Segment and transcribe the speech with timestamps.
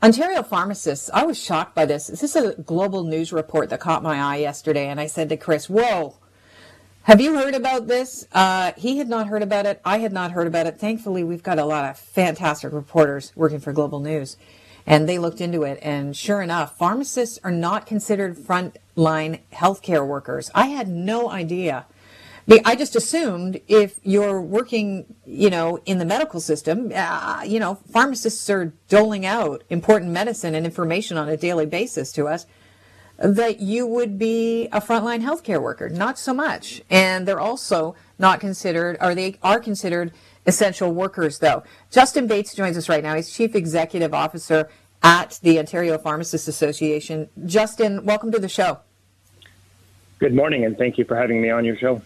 [0.00, 2.06] Ontario pharmacists, I was shocked by this.
[2.06, 5.36] This is a global news report that caught my eye yesterday, and I said to
[5.36, 6.14] Chris, Whoa,
[7.02, 8.24] have you heard about this?
[8.30, 9.80] Uh, he had not heard about it.
[9.84, 10.78] I had not heard about it.
[10.78, 14.36] Thankfully, we've got a lot of fantastic reporters working for Global News,
[14.86, 15.80] and they looked into it.
[15.82, 20.48] And sure enough, pharmacists are not considered frontline healthcare workers.
[20.54, 21.86] I had no idea.
[22.64, 27.74] I just assumed if you're working, you know, in the medical system, uh, you know,
[27.74, 32.46] pharmacists are doling out important medicine and information on a daily basis to us,
[33.18, 35.90] that you would be a frontline healthcare worker.
[35.90, 36.80] Not so much.
[36.88, 40.12] And they're also not considered, or they are considered
[40.46, 41.64] essential workers, though.
[41.90, 43.14] Justin Bates joins us right now.
[43.14, 44.70] He's Chief Executive Officer
[45.02, 47.28] at the Ontario Pharmacists Association.
[47.44, 48.78] Justin, welcome to the show.
[50.18, 52.00] Good morning, and thank you for having me on your show.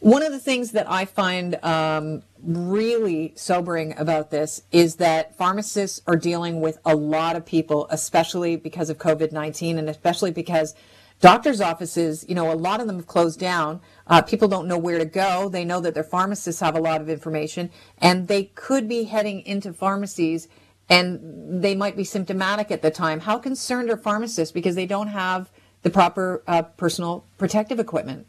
[0.00, 6.02] One of the things that I find um, really sobering about this is that pharmacists
[6.06, 10.74] are dealing with a lot of people, especially because of COVID 19, and especially because
[11.20, 13.80] doctors' offices, you know, a lot of them have closed down.
[14.06, 15.48] Uh, people don't know where to go.
[15.48, 19.40] They know that their pharmacists have a lot of information, and they could be heading
[19.40, 20.48] into pharmacies
[20.88, 23.20] and they might be symptomatic at the time.
[23.20, 25.50] How concerned are pharmacists because they don't have
[25.82, 28.26] the proper uh, personal protective equipment?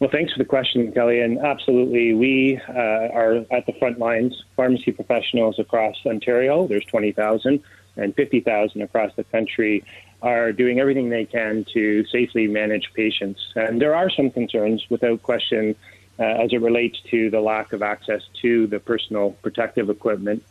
[0.00, 1.20] Well, thanks for the question, Kelly.
[1.20, 4.42] And absolutely, we uh, are at the front lines.
[4.56, 7.62] Pharmacy professionals across Ontario, there's 20,000
[7.96, 9.84] and 50,000 across the country,
[10.22, 13.40] are doing everything they can to safely manage patients.
[13.54, 15.76] And there are some concerns, without question,
[16.18, 20.42] uh, as it relates to the lack of access to the personal protective equipment.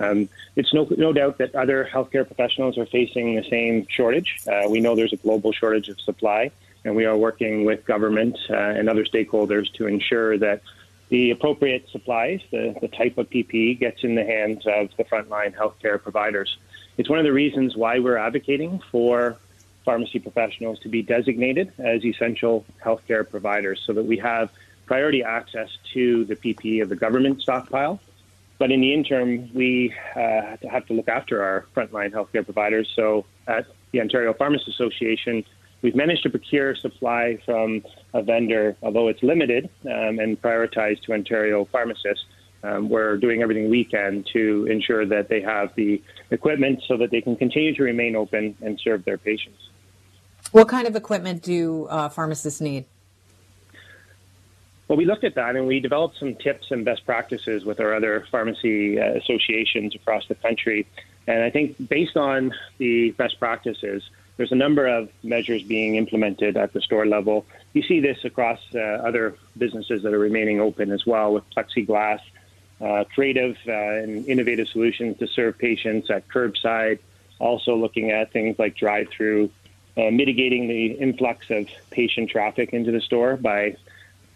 [0.00, 4.36] Um, it's no, no doubt that other healthcare professionals are facing the same shortage.
[4.46, 6.50] Uh, we know there's a global shortage of supply
[6.84, 10.62] and we are working with government uh, and other stakeholders to ensure that
[11.08, 15.54] the appropriate supplies, the, the type of PPE, gets in the hands of the frontline
[15.56, 16.56] healthcare providers.
[16.98, 19.38] It's one of the reasons why we're advocating for
[19.84, 24.50] pharmacy professionals to be designated as essential healthcare providers so that we have
[24.84, 28.00] priority access to the PPE of the government stockpile.
[28.58, 32.90] But in the interim, we uh, have to look after our frontline healthcare providers.
[32.96, 35.44] So at the Ontario Pharmacists Association,
[35.80, 41.12] We've managed to procure supply from a vendor, although it's limited um, and prioritized to
[41.12, 42.24] Ontario pharmacists.
[42.64, 46.02] Um, we're doing everything we can to ensure that they have the
[46.32, 49.68] equipment so that they can continue to remain open and serve their patients.
[50.50, 52.86] What kind of equipment do uh, pharmacists need?
[54.88, 57.94] Well, we looked at that and we developed some tips and best practices with our
[57.94, 60.86] other pharmacy uh, associations across the country.
[61.26, 64.02] And I think based on the best practices,
[64.38, 67.44] there's a number of measures being implemented at the store level.
[67.74, 72.20] You see this across uh, other businesses that are remaining open as well with plexiglass,
[72.80, 77.00] uh, creative uh, and innovative solutions to serve patients at curbside,
[77.40, 79.50] also looking at things like drive through,
[79.96, 83.76] uh, mitigating the influx of patient traffic into the store by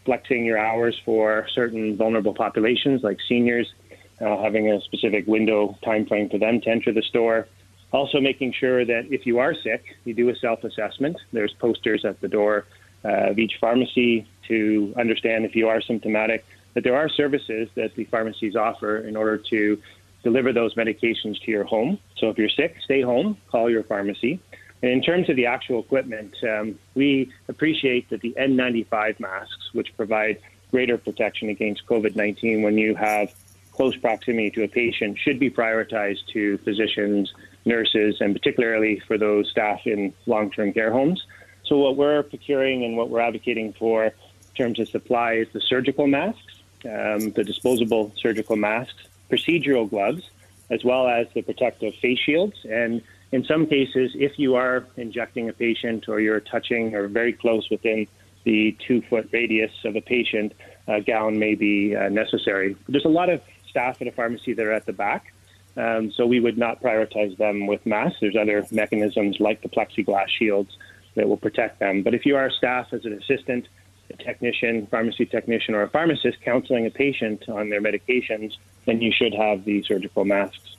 [0.05, 3.73] flexing your hours for certain vulnerable populations like seniors,
[4.21, 7.47] uh, having a specific window time frame for them to enter the store.
[7.93, 11.19] Also, making sure that if you are sick, you do a self assessment.
[11.33, 12.65] There's posters at the door
[13.05, 16.45] uh, of each pharmacy to understand if you are symptomatic.
[16.75, 19.79] But there are services that the pharmacies offer in order to
[20.23, 21.99] deliver those medications to your home.
[22.17, 24.41] So if you're sick, stay home, call your pharmacy.
[24.83, 29.95] And in terms of the actual equipment, um, we appreciate that the N95 masks, which
[29.97, 30.39] provide
[30.71, 33.35] greater protection against COVID 19 when you have
[33.73, 37.33] close proximity to a patient, should be prioritized to physicians
[37.65, 41.25] nurses, and particularly for those staff in long term care homes.
[41.65, 44.13] So, what we're procuring and what we're advocating for in
[44.57, 50.31] terms of supply is the surgical masks, um, the disposable surgical masks, procedural gloves,
[50.71, 52.57] as well as the protective face shields.
[52.69, 57.33] And in some cases, if you are injecting a patient or you're touching or very
[57.33, 58.07] close within
[58.45, 60.53] the two foot radius of a patient,
[60.89, 62.77] a gown may be uh, necessary.
[62.89, 65.32] There's a lot of staff at a pharmacy that are at the back
[65.77, 68.19] um, so we would not prioritize them with masks.
[68.21, 70.77] There's other mechanisms like the plexiglass shields
[71.15, 72.03] that will protect them.
[72.03, 73.69] But if you are staff as an assistant,
[74.11, 78.55] a technician, pharmacy technician, or a pharmacist counseling a patient on their medications,
[78.85, 80.77] then you should have the surgical masks.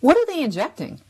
[0.00, 1.00] What are they injecting?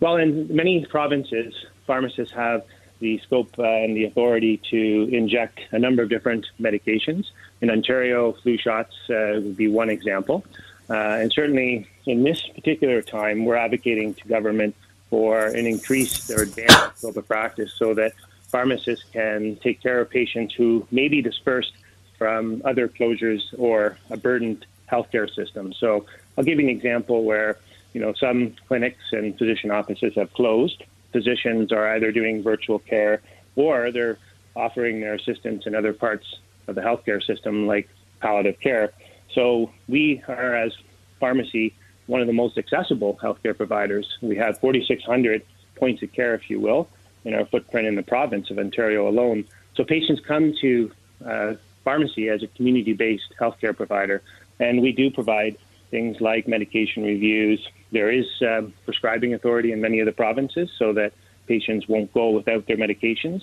[0.00, 1.54] Well, in many provinces,
[1.86, 2.64] pharmacists have
[2.98, 7.26] the scope uh, and the authority to inject a number of different medications.
[7.60, 10.44] In Ontario, flu shots uh, would be one example.
[10.90, 14.74] Uh, and certainly in this particular time, we're advocating to government
[15.10, 18.12] for an increased or advanced scope of practice so that
[18.48, 21.72] pharmacists can take care of patients who may be dispersed
[22.18, 25.72] from other closures or a burdened healthcare system.
[25.72, 26.06] So
[26.36, 27.58] I'll give you an example where
[27.94, 30.82] you know some clinics and physician offices have closed.
[31.12, 33.20] Physicians are either doing virtual care
[33.56, 34.18] or they're
[34.54, 36.36] offering their assistance in other parts
[36.68, 37.88] of the healthcare system, like
[38.20, 38.92] palliative care.
[39.34, 40.72] So we are, as
[41.20, 41.74] pharmacy,
[42.06, 44.06] one of the most accessible healthcare providers.
[44.20, 45.42] We have 4,600
[45.76, 46.88] points of care, if you will,
[47.24, 49.44] in our footprint in the province of Ontario alone.
[49.74, 50.90] So patients come to
[51.24, 54.22] uh, pharmacy as a community-based healthcare provider,
[54.58, 55.56] and we do provide
[55.90, 57.66] things like medication reviews.
[57.92, 61.12] There is uh, prescribing authority in many of the provinces, so that
[61.46, 63.42] patients won't go without their medications.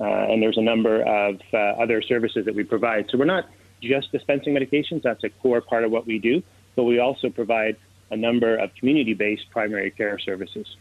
[0.00, 3.08] Uh, and there's a number of uh, other services that we provide.
[3.10, 3.46] So we're not
[3.84, 6.42] just dispensing medications; that's a core part of what we do.
[6.76, 7.76] But we also provide
[8.10, 10.76] a number of community-based primary care services.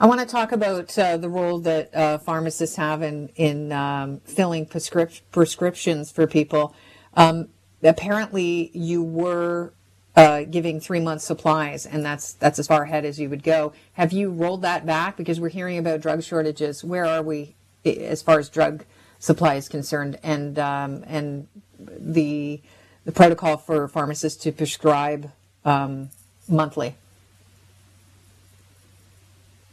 [0.00, 4.20] I want to talk about uh, the role that uh, pharmacists have in in um,
[4.20, 6.74] filling prescrip- prescriptions for people.
[7.14, 7.48] Um,
[7.82, 9.72] apparently, you were
[10.14, 13.72] uh, giving three month supplies, and that's that's as far ahead as you would go.
[13.94, 15.16] Have you rolled that back?
[15.16, 16.84] Because we're hearing about drug shortages.
[16.84, 18.84] Where are we as far as drug
[19.18, 21.48] supply is concerned, and um, and
[21.78, 22.60] the
[23.04, 25.30] the protocol for pharmacists to prescribe
[25.64, 26.10] um,
[26.48, 26.94] monthly?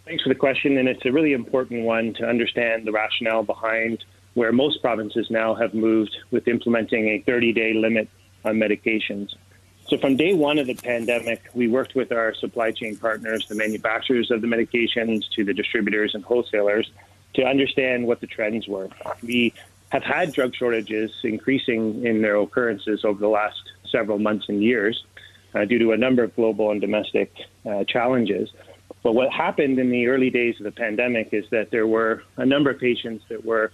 [0.05, 4.03] Thanks for the question, and it's a really important one to understand the rationale behind
[4.35, 8.07] where most provinces now have moved with implementing a 30 day limit
[8.43, 9.33] on medications.
[9.87, 13.55] So, from day one of the pandemic, we worked with our supply chain partners, the
[13.55, 16.89] manufacturers of the medications, to the distributors and wholesalers,
[17.35, 18.89] to understand what the trends were.
[19.21, 19.53] We
[19.89, 25.03] have had drug shortages increasing in their occurrences over the last several months and years
[25.53, 27.33] uh, due to a number of global and domestic
[27.65, 28.49] uh, challenges.
[29.03, 32.45] But what happened in the early days of the pandemic is that there were a
[32.45, 33.71] number of patients that were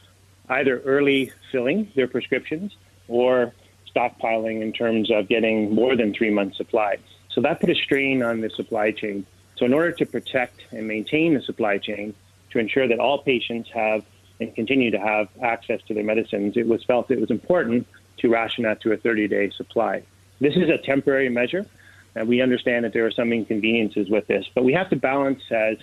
[0.50, 2.76] either early filling their prescriptions
[3.08, 3.54] or
[3.96, 6.98] stockpiling in terms of getting more than three months' supply.
[7.30, 9.26] So that put a strain on the supply chain.
[9.56, 12.16] So, in order to protect and maintain the supply chain,
[12.52, 14.04] to ensure that all patients have
[14.40, 17.88] and continue to have access to their medicines, it was felt it was important
[18.18, 20.04] to ration that to a 30 day supply.
[20.40, 21.66] This is a temporary measure
[22.16, 25.42] and we understand that there are some inconveniences with this, but we have to balance
[25.50, 25.78] as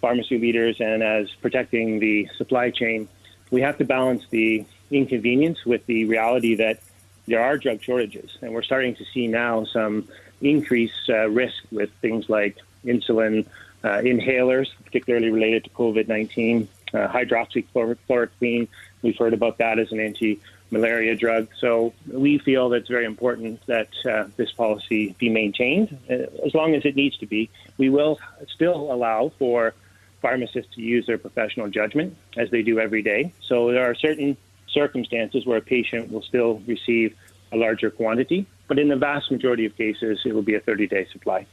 [0.00, 3.08] pharmacy leaders and as protecting the supply chain.
[3.50, 6.80] We have to balance the inconvenience with the reality that
[7.26, 10.08] there are drug shortages, and we're starting to see now some
[10.40, 13.46] increased uh, risk with things like insulin
[13.88, 18.68] inhalers, particularly related to COVID 19, uh, hydroxychloroquine.
[19.02, 20.40] We've heard about that as an anti
[20.70, 21.48] malaria drug.
[21.58, 26.14] So we feel that it's very important that uh, this policy be maintained uh,
[26.44, 27.50] as long as it needs to be.
[27.76, 28.18] We will
[28.48, 29.74] still allow for
[30.22, 33.32] pharmacists to use their professional judgment as they do every day.
[33.42, 34.36] So there are certain
[34.68, 37.14] circumstances where a patient will still receive
[37.52, 40.86] a larger quantity, but in the vast majority of cases, it will be a 30
[40.86, 41.46] day supply.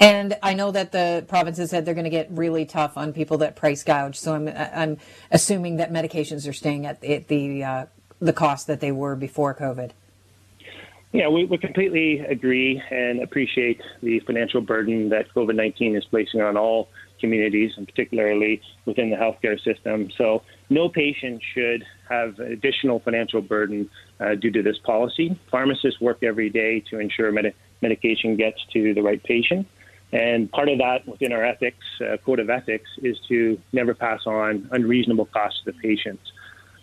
[0.00, 3.38] And I know that the provinces said they're going to get really tough on people
[3.38, 4.18] that price gouge.
[4.18, 4.98] So I'm I'm
[5.30, 7.86] assuming that medications are staying at the, at the uh,
[8.20, 9.90] the cost that they were before COVID.
[11.12, 16.40] Yeah, we, we completely agree and appreciate the financial burden that COVID 19 is placing
[16.40, 16.88] on all
[17.20, 20.10] communities, and particularly within the healthcare system.
[20.16, 23.90] So, no patient should have additional financial burden
[24.20, 25.38] uh, due to this policy.
[25.50, 29.66] Pharmacists work every day to ensure med- medication gets to the right patient.
[30.12, 34.26] And part of that within our ethics, uh, code of ethics, is to never pass
[34.26, 36.32] on unreasonable costs to the patients.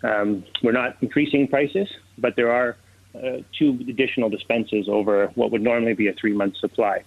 [0.04, 2.78] Um, we're not increasing prices, but there are
[3.16, 7.04] uh, two additional dispenses over what would normally be a three month supply.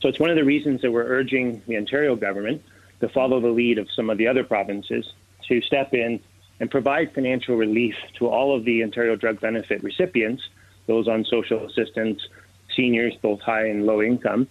[0.00, 2.62] So it's one of the reasons that we're urging the Ontario government
[3.00, 5.12] to follow the lead of some of the other provinces
[5.48, 6.20] to step in
[6.60, 10.42] and provide financial relief to all of the Ontario drug benefit recipients,
[10.86, 12.26] those on social assistance,
[12.74, 14.48] seniors, both high and low income,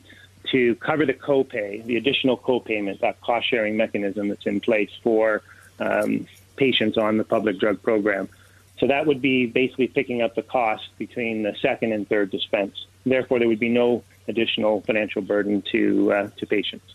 [0.52, 5.42] to cover the copay, the additional copayment, that cost sharing mechanism that's in place for
[5.80, 8.30] um, patients on the public drug program.
[8.78, 12.86] So that would be basically picking up the cost between the second and third dispense.
[13.06, 16.94] Therefore, there would be no additional financial burden to uh, to patients.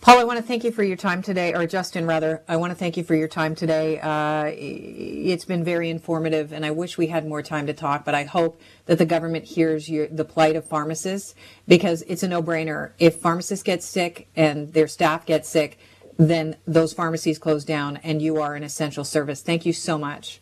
[0.00, 2.42] Paul, I want to thank you for your time today, or Justin, rather.
[2.48, 4.00] I want to thank you for your time today.
[4.00, 8.06] Uh, it's been very informative, and I wish we had more time to talk.
[8.06, 11.34] But I hope that the government hears your, the plight of pharmacists
[11.68, 12.92] because it's a no-brainer.
[12.98, 15.78] If pharmacists get sick and their staff get sick,
[16.16, 19.42] then those pharmacies close down and you are an essential service.
[19.42, 20.40] Thank you so much.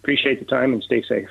[0.00, 1.28] Appreciate the time and stay safe.